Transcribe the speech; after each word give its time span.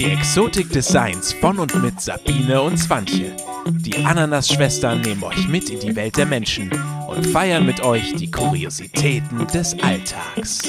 Die 0.00 0.12
Exotik 0.12 0.70
des 0.70 0.88
Seins 0.88 1.30
von 1.30 1.58
und 1.58 1.74
mit 1.82 2.00
Sabine 2.00 2.62
und 2.62 2.78
Swantje. 2.78 3.36
Die 3.66 4.02
Ananas-Schwestern 4.02 5.02
nehmen 5.02 5.22
euch 5.22 5.46
mit 5.46 5.68
in 5.68 5.78
die 5.78 5.94
Welt 5.94 6.16
der 6.16 6.24
Menschen 6.24 6.72
und 7.06 7.26
feiern 7.26 7.66
mit 7.66 7.82
euch 7.82 8.14
die 8.14 8.30
Kuriositäten 8.30 9.46
des 9.48 9.76
Alltags. 9.82 10.62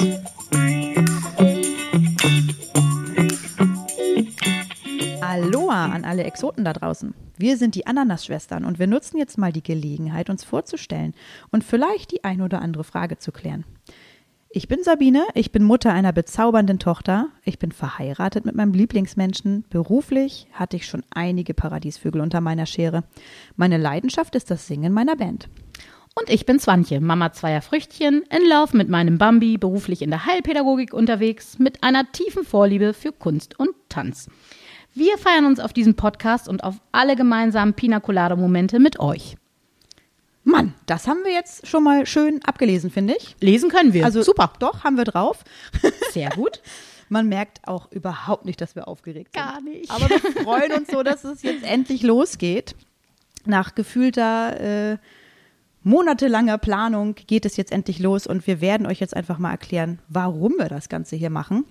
Aloha 5.22 5.86
an 5.86 6.04
alle 6.04 6.24
Exoten 6.24 6.66
da 6.66 6.74
draußen. 6.74 7.14
Wir 7.38 7.56
sind 7.56 7.74
die 7.74 7.86
Ananas-Schwestern 7.86 8.66
und 8.66 8.78
wir 8.78 8.86
nutzen 8.86 9.16
jetzt 9.16 9.38
mal 9.38 9.50
die 9.50 9.62
Gelegenheit, 9.62 10.28
uns 10.28 10.44
vorzustellen 10.44 11.14
und 11.50 11.64
vielleicht 11.64 12.12
die 12.12 12.22
ein 12.22 12.42
oder 12.42 12.60
andere 12.60 12.84
Frage 12.84 13.16
zu 13.16 13.32
klären. 13.32 13.64
Ich 14.54 14.68
bin 14.68 14.82
Sabine, 14.82 15.24
ich 15.32 15.50
bin 15.50 15.64
Mutter 15.64 15.94
einer 15.94 16.12
bezaubernden 16.12 16.78
Tochter, 16.78 17.28
ich 17.42 17.58
bin 17.58 17.72
verheiratet 17.72 18.44
mit 18.44 18.54
meinem 18.54 18.74
Lieblingsmenschen, 18.74 19.64
beruflich 19.70 20.46
hatte 20.52 20.76
ich 20.76 20.86
schon 20.86 21.02
einige 21.08 21.54
Paradiesvögel 21.54 22.20
unter 22.20 22.42
meiner 22.42 22.66
Schere. 22.66 23.02
Meine 23.56 23.78
Leidenschaft 23.78 24.34
ist 24.34 24.50
das 24.50 24.66
Singen 24.66 24.92
meiner 24.92 25.16
Band. 25.16 25.48
Und 26.14 26.28
ich 26.28 26.44
bin 26.44 26.60
Swantje, 26.60 27.00
Mama 27.00 27.32
zweier 27.32 27.62
Früchtchen, 27.62 28.24
in 28.28 28.46
Lauf 28.46 28.74
mit 28.74 28.90
meinem 28.90 29.16
Bambi, 29.16 29.56
beruflich 29.56 30.02
in 30.02 30.10
der 30.10 30.26
Heilpädagogik 30.26 30.92
unterwegs, 30.92 31.58
mit 31.58 31.82
einer 31.82 32.12
tiefen 32.12 32.44
Vorliebe 32.44 32.92
für 32.92 33.12
Kunst 33.12 33.58
und 33.58 33.70
Tanz. 33.88 34.28
Wir 34.92 35.16
feiern 35.16 35.46
uns 35.46 35.60
auf 35.60 35.72
diesem 35.72 35.94
Podcast 35.94 36.46
und 36.46 36.62
auf 36.62 36.74
alle 36.92 37.16
gemeinsamen 37.16 37.72
Pina 37.72 38.00
Colada 38.00 38.36
Momente 38.36 38.80
mit 38.80 39.00
euch. 39.00 39.38
Mann, 40.44 40.74
das 40.86 41.06
haben 41.06 41.22
wir 41.24 41.32
jetzt 41.32 41.66
schon 41.66 41.84
mal 41.84 42.04
schön 42.06 42.42
abgelesen, 42.44 42.90
finde 42.90 43.14
ich. 43.16 43.36
Lesen 43.40 43.70
können 43.70 43.92
wir. 43.92 44.04
Also 44.04 44.22
super. 44.22 44.52
Doch, 44.58 44.82
haben 44.82 44.96
wir 44.96 45.04
drauf. 45.04 45.44
Sehr 46.12 46.30
gut. 46.30 46.60
Man 47.08 47.28
merkt 47.28 47.60
auch 47.68 47.92
überhaupt 47.92 48.44
nicht, 48.44 48.60
dass 48.60 48.74
wir 48.74 48.88
aufgeregt 48.88 49.34
sind. 49.34 49.44
Gar 49.44 49.60
nicht. 49.60 49.90
Aber 49.90 50.08
wir 50.08 50.42
freuen 50.42 50.72
uns 50.72 50.90
so, 50.90 51.02
dass 51.02 51.24
es 51.24 51.42
jetzt 51.42 51.62
endlich 51.62 52.02
losgeht. 52.02 52.74
Nach 53.44 53.74
gefühlter 53.74 54.92
äh, 54.92 54.98
monatelanger 55.82 56.58
Planung 56.58 57.14
geht 57.14 57.44
es 57.44 57.56
jetzt 57.56 57.72
endlich 57.72 57.98
los 57.98 58.26
und 58.26 58.46
wir 58.46 58.60
werden 58.60 58.86
euch 58.86 59.00
jetzt 59.00 59.16
einfach 59.16 59.38
mal 59.38 59.50
erklären, 59.50 60.00
warum 60.08 60.54
wir 60.58 60.68
das 60.68 60.88
Ganze 60.88 61.16
hier 61.16 61.30
machen. 61.30 61.64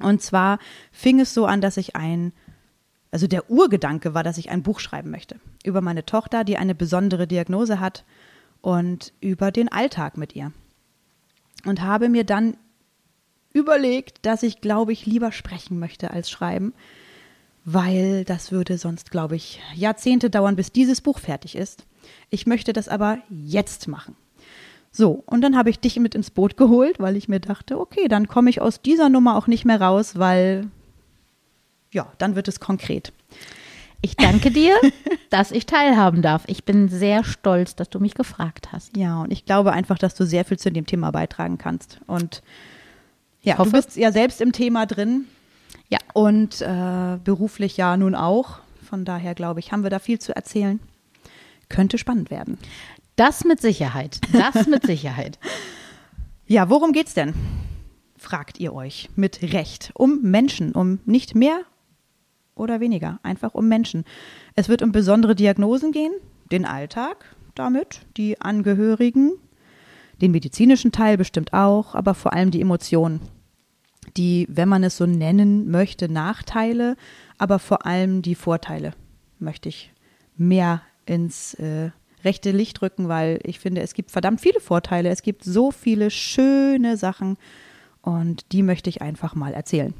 Und 0.00 0.22
zwar 0.22 0.58
fing 0.92 1.18
es 1.20 1.34
so 1.34 1.46
an, 1.46 1.60
dass 1.60 1.76
ich 1.76 1.96
ein 1.96 2.32
also 3.10 3.26
der 3.26 3.50
Urgedanke 3.50 4.14
war, 4.14 4.22
dass 4.22 4.38
ich 4.38 4.50
ein 4.50 4.62
Buch 4.62 4.80
schreiben 4.80 5.10
möchte 5.10 5.36
über 5.64 5.80
meine 5.80 6.04
Tochter, 6.04 6.44
die 6.44 6.56
eine 6.56 6.74
besondere 6.74 7.26
Diagnose 7.26 7.80
hat 7.80 8.04
und 8.60 9.12
über 9.20 9.50
den 9.50 9.70
Alltag 9.70 10.16
mit 10.16 10.34
ihr. 10.36 10.52
Und 11.64 11.82
habe 11.82 12.08
mir 12.08 12.24
dann 12.24 12.56
überlegt, 13.52 14.24
dass 14.26 14.42
ich, 14.42 14.60
glaube 14.60 14.92
ich, 14.92 15.06
lieber 15.06 15.32
sprechen 15.32 15.78
möchte 15.78 16.10
als 16.10 16.30
schreiben, 16.30 16.72
weil 17.64 18.24
das 18.24 18.52
würde 18.52 18.78
sonst, 18.78 19.10
glaube 19.10 19.36
ich, 19.36 19.60
Jahrzehnte 19.74 20.30
dauern, 20.30 20.56
bis 20.56 20.72
dieses 20.72 21.00
Buch 21.00 21.18
fertig 21.18 21.56
ist. 21.56 21.86
Ich 22.30 22.46
möchte 22.46 22.72
das 22.72 22.88
aber 22.88 23.18
jetzt 23.28 23.88
machen. 23.88 24.16
So, 24.90 25.22
und 25.26 25.42
dann 25.42 25.56
habe 25.56 25.70
ich 25.70 25.80
dich 25.80 25.98
mit 25.98 26.14
ins 26.14 26.30
Boot 26.30 26.56
geholt, 26.56 26.98
weil 26.98 27.16
ich 27.16 27.28
mir 27.28 27.40
dachte, 27.40 27.78
okay, 27.78 28.08
dann 28.08 28.28
komme 28.28 28.50
ich 28.50 28.60
aus 28.60 28.80
dieser 28.80 29.08
Nummer 29.08 29.36
auch 29.36 29.46
nicht 29.46 29.64
mehr 29.64 29.80
raus, 29.80 30.18
weil 30.18 30.70
ja, 31.92 32.12
dann 32.18 32.34
wird 32.34 32.48
es 32.48 32.60
konkret. 32.60 33.12
Ich 34.00 34.16
danke 34.16 34.50
dir, 34.50 34.76
dass 35.30 35.50
ich 35.50 35.66
teilhaben 35.66 36.22
darf. 36.22 36.44
Ich 36.46 36.64
bin 36.64 36.88
sehr 36.88 37.24
stolz, 37.24 37.74
dass 37.74 37.90
du 37.90 37.98
mich 37.98 38.14
gefragt 38.14 38.70
hast. 38.72 38.96
Ja, 38.96 39.22
und 39.22 39.32
ich 39.32 39.44
glaube 39.44 39.72
einfach, 39.72 39.98
dass 39.98 40.14
du 40.14 40.24
sehr 40.24 40.44
viel 40.44 40.58
zu 40.58 40.70
dem 40.70 40.86
Thema 40.86 41.10
beitragen 41.10 41.58
kannst. 41.58 41.98
Und 42.06 42.42
ja, 43.42 43.56
du 43.56 43.70
bist 43.70 43.96
ja 43.96 44.12
selbst 44.12 44.40
im 44.40 44.52
Thema 44.52 44.86
drin. 44.86 45.26
Ja. 45.88 45.98
Und 46.12 46.60
äh, 46.60 47.18
beruflich 47.22 47.76
ja 47.76 47.96
nun 47.96 48.14
auch. 48.14 48.60
Von 48.88 49.04
daher 49.04 49.34
glaube 49.34 49.60
ich, 49.60 49.72
haben 49.72 49.82
wir 49.82 49.90
da 49.90 49.98
viel 49.98 50.18
zu 50.18 50.34
erzählen. 50.34 50.80
Könnte 51.68 51.98
spannend 51.98 52.30
werden. 52.30 52.58
Das 53.16 53.44
mit 53.44 53.60
Sicherheit. 53.60 54.20
Das 54.32 54.66
mit 54.66 54.86
Sicherheit. 54.86 55.38
ja, 56.46 56.70
worum 56.70 56.92
geht's 56.92 57.14
denn? 57.14 57.34
Fragt 58.16 58.58
ihr 58.58 58.72
euch 58.72 59.10
mit 59.16 59.42
Recht. 59.42 59.90
Um 59.94 60.22
Menschen, 60.22 60.72
um 60.72 61.00
nicht 61.04 61.34
mehr 61.34 61.62
oder 62.58 62.80
weniger, 62.80 63.20
einfach 63.22 63.54
um 63.54 63.68
Menschen. 63.68 64.04
Es 64.54 64.68
wird 64.68 64.82
um 64.82 64.92
besondere 64.92 65.34
Diagnosen 65.34 65.92
gehen, 65.92 66.12
den 66.50 66.64
Alltag 66.64 67.36
damit, 67.54 68.00
die 68.16 68.40
Angehörigen, 68.40 69.32
den 70.20 70.32
medizinischen 70.32 70.92
Teil 70.92 71.16
bestimmt 71.16 71.52
auch, 71.52 71.94
aber 71.94 72.14
vor 72.14 72.32
allem 72.32 72.50
die 72.50 72.60
Emotionen. 72.60 73.20
Die, 74.16 74.46
wenn 74.50 74.68
man 74.68 74.82
es 74.84 74.96
so 74.96 75.06
nennen 75.06 75.70
möchte, 75.70 76.10
Nachteile, 76.10 76.96
aber 77.36 77.58
vor 77.58 77.86
allem 77.86 78.22
die 78.22 78.34
Vorteile 78.34 78.94
möchte 79.38 79.68
ich 79.68 79.92
mehr 80.36 80.82
ins 81.06 81.54
äh, 81.54 81.90
rechte 82.24 82.50
Licht 82.50 82.82
rücken, 82.82 83.08
weil 83.08 83.38
ich 83.44 83.58
finde, 83.58 83.80
es 83.80 83.94
gibt 83.94 84.10
verdammt 84.10 84.40
viele 84.40 84.60
Vorteile. 84.60 85.08
Es 85.10 85.22
gibt 85.22 85.44
so 85.44 85.70
viele 85.70 86.10
schöne 86.10 86.96
Sachen 86.96 87.36
und 88.02 88.52
die 88.52 88.62
möchte 88.62 88.90
ich 88.90 89.02
einfach 89.02 89.34
mal 89.34 89.52
erzählen. 89.54 89.94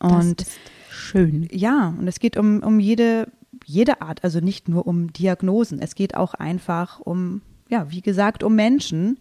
Und 0.00 0.40
das 0.40 0.48
ist 0.48 0.60
schön. 0.96 1.48
Ja, 1.52 1.94
und 1.98 2.08
es 2.08 2.18
geht 2.20 2.36
um, 2.36 2.62
um 2.62 2.80
jede, 2.80 3.28
jede 3.64 4.00
Art, 4.02 4.24
also 4.24 4.40
nicht 4.40 4.68
nur 4.68 4.86
um 4.86 5.12
Diagnosen. 5.12 5.80
Es 5.80 5.94
geht 5.94 6.14
auch 6.14 6.34
einfach 6.34 7.00
um, 7.00 7.42
ja, 7.68 7.90
wie 7.90 8.00
gesagt, 8.00 8.42
um 8.42 8.54
Menschen, 8.54 9.18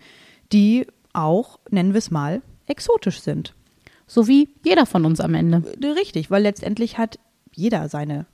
die 0.51 0.87
auch, 1.13 1.59
nennen 1.69 1.93
wir 1.93 1.99
es 1.99 2.11
mal, 2.11 2.41
exotisch 2.67 3.21
sind. 3.21 3.53
So 4.07 4.27
wie 4.27 4.49
jeder 4.63 4.85
von 4.85 5.05
uns 5.05 5.19
am 5.19 5.33
Ende. 5.33 5.63
Äh, 5.81 5.87
richtig, 5.87 6.29
weil 6.29 6.43
letztendlich 6.43 6.97
hat 6.97 7.19
jeder 7.53 7.89
seine 7.89 8.25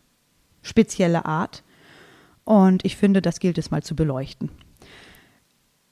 spezielle 0.62 1.25
Art. 1.25 1.63
Und 2.44 2.84
ich 2.85 2.97
finde, 2.97 3.22
das 3.22 3.40
gilt 3.40 3.58
es 3.58 3.72
mal 3.72 3.84
zu 3.84 3.96
beleuchten. 3.96 4.50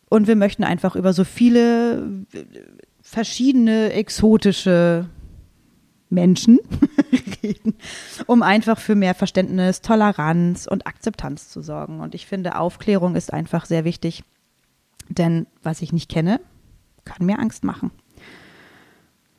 Und 0.10 0.28
wir 0.28 0.36
möchten 0.36 0.64
einfach 0.64 0.96
über 0.96 1.14
so 1.14 1.24
viele 1.24 2.26
verschiedene 3.02 3.94
exotische 3.94 5.08
Menschen 6.10 6.60
reden, 7.44 7.76
um 8.26 8.44
einfach 8.44 8.80
für 8.80 8.96
mehr 8.96 9.16
Verständnis, 9.16 9.82
Toleranz 9.82 10.68
und 10.68 10.88
Akzeptanz 10.88 11.50
zu 11.50 11.62
sorgen. 11.62 12.00
Und 12.00 12.16
ich 12.16 12.26
finde, 12.26 12.58
Aufklärung 12.58 13.16
ist 13.16 13.34
einfach 13.34 13.66
sehr 13.66 13.86
wichtig, 13.86 14.24
denn 15.10 15.48
was 15.64 15.82
ich 15.82 15.94
nicht 15.94 16.10
kenne, 16.10 16.40
kann 17.06 17.26
mir 17.26 17.40
Angst 17.40 17.64
machen. 17.64 17.92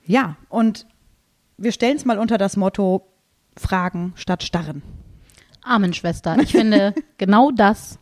Ja, 0.04 0.36
und 0.48 0.86
wir 1.56 1.72
stellen 1.72 1.96
es 1.96 2.04
mal 2.04 2.18
unter 2.18 2.38
das 2.38 2.56
Motto 2.56 3.06
Fragen 3.56 4.12
statt 4.16 4.42
Starren. 4.42 4.82
Amen, 5.62 5.92
Schwester. 5.92 6.38
Ich 6.40 6.52
finde, 6.52 6.94
genau 7.18 7.50
das 7.50 7.98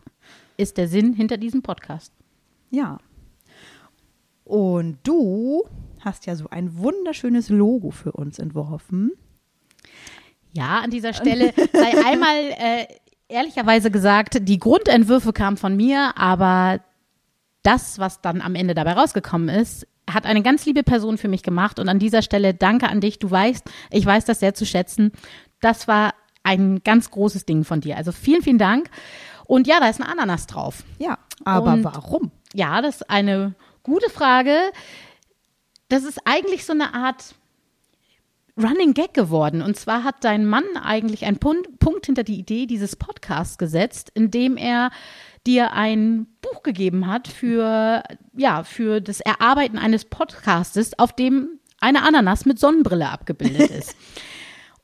ist 0.57 0.77
der 0.77 0.89
Sinn 0.89 1.13
hinter 1.13 1.37
diesem 1.37 1.63
Podcast. 1.63 2.13
Ja. 2.71 2.99
Und 4.45 4.99
du 5.03 5.65
hast 6.01 6.27
ja 6.27 6.37
so 6.37 6.49
ein 6.51 6.79
wunderschönes 6.79 7.49
Logo 7.49 7.91
für 7.91 8.13
uns 8.13 8.39
entworfen. 8.39 9.13
Ja, 10.53 10.81
an 10.81 10.91
dieser 10.91 11.13
Stelle 11.13 11.53
sei 11.73 12.05
einmal 12.07 12.37
äh, 12.37 12.87
ehrlicherweise 13.29 13.91
gesagt, 13.91 14.39
die 14.41 14.59
Grundentwürfe 14.59 15.33
kamen 15.33 15.57
von 15.57 15.77
mir, 15.77 16.13
aber 16.17 16.81
das, 17.63 17.99
was 17.99 18.21
dann 18.21 18.41
am 18.41 18.55
Ende 18.55 18.75
dabei 18.75 18.93
rausgekommen 18.93 19.49
ist, 19.49 19.87
hat 20.11 20.25
eine 20.25 20.43
ganz 20.43 20.65
liebe 20.65 20.83
Person 20.83 21.19
für 21.19 21.29
mich 21.29 21.43
gemacht. 21.43 21.79
Und 21.79 21.89
an 21.89 21.99
dieser 21.99 22.23
Stelle 22.23 22.55
danke 22.55 22.89
an 22.89 23.01
dich. 23.01 23.19
Du 23.19 23.31
weißt, 23.31 23.69
ich 23.91 24.07
weiß 24.07 24.25
das 24.25 24.41
sehr 24.41 24.55
zu 24.55 24.65
schätzen. 24.65 25.13
Das 25.61 25.87
war 25.87 26.15
ein 26.43 26.81
ganz 26.83 27.11
großes 27.11 27.45
Ding 27.45 27.65
von 27.65 27.83
dir. 27.83 27.99
Also 27.99 28.13
vielen, 28.13 28.41
vielen 28.41 28.59
Dank. 28.59 28.89
Und 29.45 29.67
ja, 29.67 29.81
da 29.81 29.89
ist 29.89 30.01
ein 30.01 30.09
Ananas 30.09 30.47
drauf. 30.47 30.83
Ja, 30.99 31.19
aber 31.45 31.73
Und 31.73 31.85
warum? 31.85 32.31
Ja, 32.55 32.81
das 32.81 32.97
ist 32.97 33.11
eine 33.11 33.55
gute 33.83 34.09
Frage 34.09 34.55
das 35.89 36.05
ist 36.05 36.21
eigentlich 36.25 36.65
so 36.65 36.73
eine 36.73 36.95
Art 36.95 37.35
Running 38.59 38.95
Gag 38.95 39.15
geworden. 39.15 39.63
Und 39.63 39.77
zwar 39.77 40.05
hat 40.05 40.25
dein 40.25 40.45
Mann 40.45 40.65
eigentlich 40.83 41.25
einen 41.25 41.39
Punkt 41.39 42.07
hinter 42.07 42.25
die 42.25 42.39
Idee 42.39 42.67
dieses 42.67 42.97
Podcasts 42.97 43.59
gesetzt, 43.59 44.11
indem 44.15 44.57
er 44.57 44.91
dir 45.47 45.73
ein 45.73 46.27
Buch 46.43 46.63
gegeben 46.63 47.07
hat 47.07 47.29
für, 47.29 48.03
ja, 48.37 48.65
für 48.65 49.01
das 49.01 49.21
Erarbeiten 49.21 49.79
eines 49.79 50.05
Podcastes, 50.05 50.99
auf 50.99 51.13
dem 51.13 51.59
eine 51.81 52.03
Ananas 52.03 52.45
mit 52.45 52.59
Sonnenbrille 52.59 53.09
abgebildet 53.09 53.71
ist. 53.79 53.97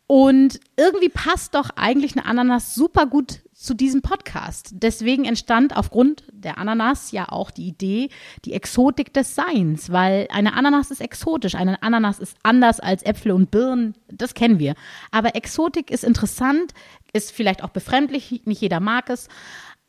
Und 0.06 0.60
irgendwie 0.76 1.08
passt 1.08 1.54
doch 1.54 1.70
eigentlich 1.76 2.16
eine 2.16 2.26
Ananas 2.26 2.74
super 2.74 3.06
gut 3.06 3.40
zu 3.64 3.74
diesem 3.74 4.02
Podcast. 4.02 4.70
Deswegen 4.74 5.24
entstand 5.24 5.76
aufgrund 5.76 6.24
der 6.32 6.58
Ananas 6.58 7.12
ja 7.12 7.28
auch 7.30 7.50
die 7.50 7.66
Idee, 7.66 8.10
die 8.44 8.52
Exotik 8.52 9.12
des 9.14 9.34
Seins, 9.34 9.90
weil 9.90 10.28
eine 10.30 10.54
Ananas 10.54 10.90
ist 10.90 11.00
exotisch, 11.00 11.54
eine 11.54 11.82
Ananas 11.82 12.18
ist 12.18 12.36
anders 12.42 12.78
als 12.80 13.02
Äpfel 13.02 13.32
und 13.32 13.50
Birnen, 13.50 13.94
das 14.08 14.34
kennen 14.34 14.58
wir. 14.58 14.74
Aber 15.10 15.34
Exotik 15.34 15.90
ist 15.90 16.04
interessant, 16.04 16.74
ist 17.12 17.32
vielleicht 17.32 17.64
auch 17.64 17.70
befremdlich, 17.70 18.42
nicht 18.44 18.60
jeder 18.60 18.80
mag 18.80 19.08
es, 19.08 19.28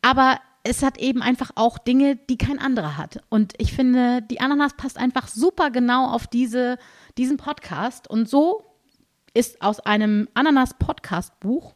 aber 0.00 0.38
es 0.62 0.82
hat 0.82 0.98
eben 0.98 1.22
einfach 1.22 1.50
auch 1.54 1.78
Dinge, 1.78 2.16
die 2.16 2.38
kein 2.38 2.58
anderer 2.58 2.96
hat. 2.96 3.20
Und 3.28 3.54
ich 3.58 3.72
finde, 3.72 4.22
die 4.22 4.40
Ananas 4.40 4.74
passt 4.74 4.98
einfach 4.98 5.28
super 5.28 5.70
genau 5.70 6.10
auf 6.10 6.26
diese, 6.26 6.78
diesen 7.18 7.36
Podcast 7.36 8.10
und 8.10 8.28
so 8.28 8.64
ist 9.34 9.60
aus 9.60 9.80
einem 9.80 10.28
Ananas-Podcast-Buch 10.32 11.74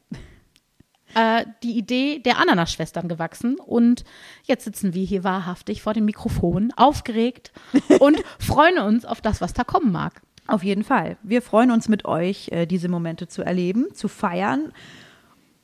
äh, 1.14 1.44
die 1.62 1.76
Idee 1.76 2.20
der 2.20 2.38
Ananas-Schwestern 2.38 3.08
gewachsen. 3.08 3.56
Und 3.56 4.04
jetzt 4.44 4.64
sitzen 4.64 4.94
wir 4.94 5.04
hier 5.04 5.24
wahrhaftig 5.24 5.82
vor 5.82 5.94
dem 5.94 6.04
Mikrofon, 6.04 6.72
aufgeregt 6.76 7.52
und 8.00 8.22
freuen 8.38 8.78
uns 8.78 9.04
auf 9.04 9.20
das, 9.20 9.40
was 9.40 9.52
da 9.52 9.64
kommen 9.64 9.92
mag. 9.92 10.22
Auf 10.46 10.64
jeden 10.64 10.84
Fall. 10.84 11.16
Wir 11.22 11.42
freuen 11.42 11.70
uns 11.70 11.88
mit 11.88 12.04
euch, 12.04 12.48
äh, 12.50 12.66
diese 12.66 12.88
Momente 12.88 13.28
zu 13.28 13.42
erleben, 13.42 13.86
zu 13.94 14.08
feiern. 14.08 14.72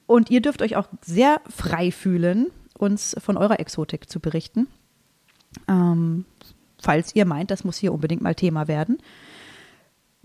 Und 0.07 0.31
ihr 0.31 0.41
dürft 0.41 0.63
euch 0.63 0.77
auch 0.77 0.89
sehr 1.01 1.41
frei 1.49 1.91
fühlen, 1.91 2.47
uns 2.79 3.17
von 3.19 3.37
eurer 3.37 3.59
Exotik 3.59 4.09
zu 4.09 4.21
berichten. 4.21 4.69
Ähm, 5.69 6.25
falls 6.81 7.15
ihr 7.17 7.25
meint, 7.25 7.51
das 7.51 7.65
muss 7.65 7.79
hier 7.79 7.93
unbedingt 7.93 8.23
mal 8.23 8.35
Thema 8.35 8.69
werden. 8.69 8.99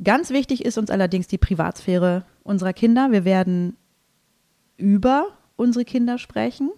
Ganz 0.03 0.29
wichtig 0.31 0.65
ist 0.65 0.77
uns 0.77 0.89
allerdings 0.89 1.27
die 1.27 1.37
Privatsphäre 1.37 2.25
unserer 2.43 2.73
Kinder. 2.73 3.11
Wir 3.11 3.25
werden 3.25 3.77
über 4.81 5.27
unsere 5.55 5.85
Kinder 5.85 6.17
sprechen. 6.17 6.71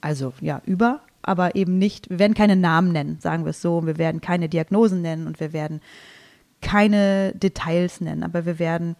Also 0.00 0.32
ja, 0.40 0.62
über, 0.66 1.00
aber 1.22 1.54
eben 1.56 1.78
nicht, 1.78 2.10
wir 2.10 2.18
werden 2.18 2.34
keine 2.34 2.56
Namen 2.56 2.92
nennen, 2.92 3.18
sagen 3.20 3.44
wir 3.44 3.50
es 3.50 3.60
so. 3.62 3.86
Wir 3.86 3.98
werden 3.98 4.20
keine 4.20 4.48
Diagnosen 4.48 5.02
nennen 5.02 5.26
und 5.26 5.40
wir 5.40 5.52
werden 5.52 5.80
keine 6.60 7.32
Details 7.34 8.00
nennen, 8.00 8.22
aber 8.22 8.46
wir 8.46 8.58
werden 8.58 8.96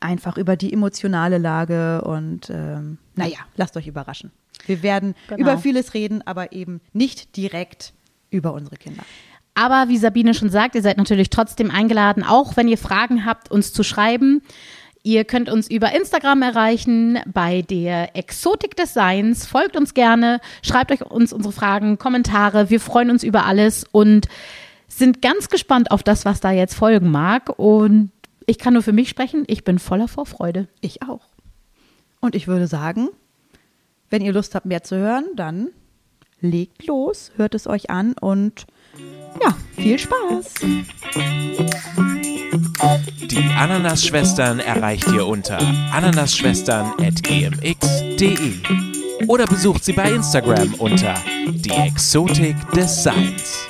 einfach 0.00 0.36
über 0.36 0.56
die 0.56 0.72
emotionale 0.72 1.38
Lage 1.38 2.02
und 2.02 2.50
ähm, 2.50 2.98
naja, 3.14 3.38
lasst 3.56 3.76
euch 3.76 3.86
überraschen. 3.86 4.30
Wir 4.66 4.82
werden 4.82 5.14
Genau. 5.28 5.40
über 5.40 5.58
vieles 5.58 5.94
reden, 5.94 6.22
aber 6.26 6.52
eben 6.52 6.80
nicht 6.92 7.36
direkt 7.36 7.92
über 8.30 8.52
unsere 8.52 8.76
Kinder. 8.76 9.02
Aber 9.54 9.88
wie 9.88 9.96
Sabine 9.96 10.34
schon 10.34 10.50
sagt, 10.50 10.74
ihr 10.74 10.82
seid 10.82 10.98
natürlich 10.98 11.30
trotzdem 11.30 11.70
eingeladen, 11.70 12.22
auch 12.22 12.56
wenn 12.58 12.68
ihr 12.68 12.76
Fragen 12.76 13.24
habt, 13.24 13.50
uns 13.50 13.72
zu 13.72 13.82
schreiben. 13.82 14.42
Ihr 15.06 15.24
könnt 15.24 15.48
uns 15.48 15.70
über 15.70 15.94
Instagram 15.94 16.42
erreichen 16.42 17.20
bei 17.32 17.62
der 17.62 18.16
Exotik 18.16 18.74
des 18.74 18.92
Seins. 18.92 19.46
Folgt 19.46 19.76
uns 19.76 19.94
gerne, 19.94 20.40
schreibt 20.62 20.90
euch 20.90 21.00
uns 21.00 21.32
unsere 21.32 21.52
Fragen, 21.52 21.96
Kommentare. 21.96 22.70
Wir 22.70 22.80
freuen 22.80 23.10
uns 23.10 23.22
über 23.22 23.46
alles 23.46 23.86
und 23.92 24.26
sind 24.88 25.22
ganz 25.22 25.48
gespannt 25.48 25.92
auf 25.92 26.02
das, 26.02 26.24
was 26.24 26.40
da 26.40 26.50
jetzt 26.50 26.74
folgen 26.74 27.08
mag. 27.08 27.56
Und 27.56 28.10
ich 28.46 28.58
kann 28.58 28.72
nur 28.72 28.82
für 28.82 28.92
mich 28.92 29.08
sprechen, 29.08 29.44
ich 29.46 29.62
bin 29.62 29.78
voller 29.78 30.08
Vorfreude. 30.08 30.66
Ich 30.80 31.02
auch. 31.04 31.28
Und 32.18 32.34
ich 32.34 32.48
würde 32.48 32.66
sagen, 32.66 33.08
wenn 34.10 34.22
ihr 34.22 34.32
Lust 34.32 34.56
habt, 34.56 34.66
mehr 34.66 34.82
zu 34.82 34.96
hören, 34.96 35.26
dann 35.36 35.68
legt 36.40 36.84
los, 36.84 37.30
hört 37.36 37.54
es 37.54 37.68
euch 37.68 37.90
an 37.90 38.14
und 38.20 38.66
ja, 39.40 39.56
viel 39.76 40.00
Spaß. 40.00 40.54
Die 43.30 43.44
Ananas-Schwestern 43.56 44.60
erreicht 44.60 45.06
ihr 45.12 45.26
unter 45.26 45.58
ananasschwestern.gmx.de 45.92 48.52
oder 49.26 49.46
besucht 49.46 49.84
sie 49.84 49.92
bei 49.92 50.12
Instagram 50.12 50.74
unter 50.74 51.14
die 51.48 51.70
Exotik 51.70 52.54
des 52.72 53.02
Seins. 53.02 53.66